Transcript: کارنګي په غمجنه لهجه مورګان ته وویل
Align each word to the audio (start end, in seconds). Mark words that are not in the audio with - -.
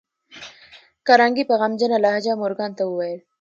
کارنګي 1.07 1.43
په 1.49 1.55
غمجنه 1.61 1.97
لهجه 2.03 2.33
مورګان 2.41 2.71
ته 2.77 2.83
وویل 2.85 3.19